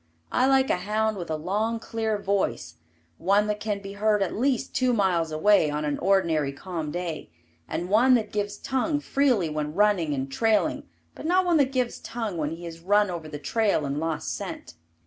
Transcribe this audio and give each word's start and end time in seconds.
I 0.31 0.47
like 0.47 0.71
a 0.71 0.77
hound 0.77 1.15
with 1.17 1.29
a 1.29 1.35
long 1.35 1.79
clear 1.79 2.17
voice 2.17 2.77
one 3.19 3.45
that 3.45 3.59
can 3.59 3.83
be 3.83 3.93
heard 3.93 4.23
at 4.23 4.33
least 4.35 4.73
two 4.73 4.93
miles 4.93 5.31
away 5.31 5.69
on 5.69 5.85
an 5.85 5.99
ordinary 5.99 6.51
calm 6.51 6.89
day 6.89 7.29
and 7.67 7.87
one 7.87 8.15
that 8.15 8.31
gives 8.31 8.57
tongue 8.57 8.99
freely 8.99 9.47
when 9.47 9.75
running 9.75 10.15
and 10.15 10.31
trailing 10.31 10.89
but 11.13 11.27
not 11.27 11.45
one 11.45 11.57
that 11.57 11.71
gives 11.71 11.99
tongue 11.99 12.37
when 12.37 12.49
he 12.49 12.63
has 12.65 12.79
run 12.79 13.11
over 13.11 13.27
the 13.29 13.37
trail 13.37 13.85
and 13.85 13.99
lost 13.99 14.35
scent. 14.35 14.73